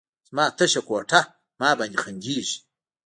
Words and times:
زما 0.29 0.45
تشه 0.57 0.81
کوټه، 0.87 1.21
ما 1.59 1.69
باندې 1.79 1.97
خندیږې 2.03 2.57